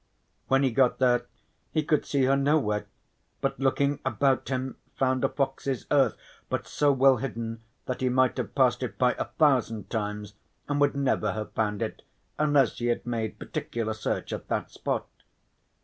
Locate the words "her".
2.23-2.35